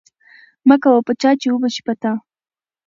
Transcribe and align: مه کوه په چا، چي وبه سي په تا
مه 0.67 0.75
کوه 0.83 0.99
په 1.07 1.13
چا، 1.21 1.29
چي 1.41 1.47
وبه 1.51 1.69
سي 1.75 1.81
په 1.87 1.93
تا 2.01 2.11